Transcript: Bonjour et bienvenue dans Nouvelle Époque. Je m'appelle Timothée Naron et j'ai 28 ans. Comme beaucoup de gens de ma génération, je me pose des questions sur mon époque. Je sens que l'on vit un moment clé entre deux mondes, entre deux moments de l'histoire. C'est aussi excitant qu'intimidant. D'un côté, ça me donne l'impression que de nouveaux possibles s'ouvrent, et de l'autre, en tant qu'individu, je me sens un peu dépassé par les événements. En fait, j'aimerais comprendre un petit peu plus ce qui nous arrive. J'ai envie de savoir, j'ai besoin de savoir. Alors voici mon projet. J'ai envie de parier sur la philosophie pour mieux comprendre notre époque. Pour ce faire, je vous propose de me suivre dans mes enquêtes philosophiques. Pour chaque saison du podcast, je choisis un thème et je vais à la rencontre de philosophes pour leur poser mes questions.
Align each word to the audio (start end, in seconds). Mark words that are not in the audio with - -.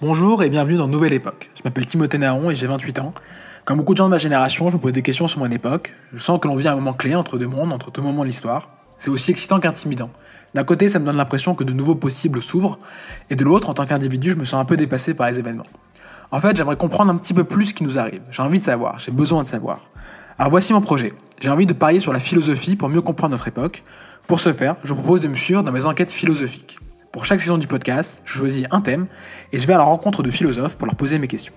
Bonjour 0.00 0.44
et 0.44 0.48
bienvenue 0.48 0.76
dans 0.76 0.86
Nouvelle 0.86 1.12
Époque. 1.12 1.50
Je 1.56 1.62
m'appelle 1.64 1.84
Timothée 1.84 2.18
Naron 2.18 2.52
et 2.52 2.54
j'ai 2.54 2.68
28 2.68 3.00
ans. 3.00 3.14
Comme 3.64 3.78
beaucoup 3.78 3.94
de 3.94 3.98
gens 3.98 4.04
de 4.04 4.10
ma 4.10 4.18
génération, 4.18 4.70
je 4.70 4.76
me 4.76 4.80
pose 4.80 4.92
des 4.92 5.02
questions 5.02 5.26
sur 5.26 5.40
mon 5.40 5.50
époque. 5.50 5.92
Je 6.12 6.22
sens 6.22 6.38
que 6.38 6.46
l'on 6.46 6.54
vit 6.54 6.68
un 6.68 6.76
moment 6.76 6.92
clé 6.92 7.16
entre 7.16 7.36
deux 7.36 7.48
mondes, 7.48 7.72
entre 7.72 7.90
deux 7.90 8.00
moments 8.00 8.22
de 8.22 8.28
l'histoire. 8.28 8.70
C'est 8.96 9.10
aussi 9.10 9.32
excitant 9.32 9.58
qu'intimidant. 9.58 10.10
D'un 10.54 10.62
côté, 10.62 10.88
ça 10.88 11.00
me 11.00 11.04
donne 11.04 11.16
l'impression 11.16 11.56
que 11.56 11.64
de 11.64 11.72
nouveaux 11.72 11.96
possibles 11.96 12.40
s'ouvrent, 12.40 12.78
et 13.28 13.34
de 13.34 13.42
l'autre, 13.42 13.70
en 13.70 13.74
tant 13.74 13.86
qu'individu, 13.86 14.30
je 14.30 14.36
me 14.36 14.44
sens 14.44 14.60
un 14.60 14.64
peu 14.64 14.76
dépassé 14.76 15.14
par 15.14 15.28
les 15.30 15.40
événements. 15.40 15.66
En 16.30 16.38
fait, 16.38 16.56
j'aimerais 16.56 16.76
comprendre 16.76 17.10
un 17.10 17.16
petit 17.16 17.34
peu 17.34 17.42
plus 17.42 17.66
ce 17.66 17.74
qui 17.74 17.82
nous 17.82 17.98
arrive. 17.98 18.22
J'ai 18.30 18.42
envie 18.42 18.60
de 18.60 18.64
savoir, 18.64 19.00
j'ai 19.00 19.10
besoin 19.10 19.42
de 19.42 19.48
savoir. 19.48 19.80
Alors 20.38 20.52
voici 20.52 20.72
mon 20.72 20.80
projet. 20.80 21.12
J'ai 21.40 21.50
envie 21.50 21.66
de 21.66 21.72
parier 21.72 21.98
sur 21.98 22.12
la 22.12 22.20
philosophie 22.20 22.76
pour 22.76 22.88
mieux 22.88 23.02
comprendre 23.02 23.32
notre 23.32 23.48
époque. 23.48 23.82
Pour 24.28 24.38
ce 24.38 24.52
faire, 24.52 24.76
je 24.84 24.94
vous 24.94 25.02
propose 25.02 25.22
de 25.22 25.28
me 25.28 25.34
suivre 25.34 25.64
dans 25.64 25.72
mes 25.72 25.86
enquêtes 25.86 26.12
philosophiques. 26.12 26.78
Pour 27.12 27.24
chaque 27.24 27.40
saison 27.40 27.58
du 27.58 27.66
podcast, 27.66 28.22
je 28.24 28.38
choisis 28.38 28.66
un 28.70 28.80
thème 28.80 29.06
et 29.52 29.58
je 29.58 29.66
vais 29.66 29.74
à 29.74 29.78
la 29.78 29.84
rencontre 29.84 30.22
de 30.22 30.30
philosophes 30.30 30.76
pour 30.76 30.86
leur 30.86 30.96
poser 30.96 31.18
mes 31.18 31.28
questions. 31.28 31.54